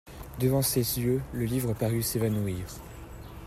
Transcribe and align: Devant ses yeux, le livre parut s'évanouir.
Devant 0.39 0.63
ses 0.63 0.99
yeux, 0.99 1.21
le 1.31 1.45
livre 1.45 1.73
parut 1.75 2.01
s'évanouir. 2.01 2.65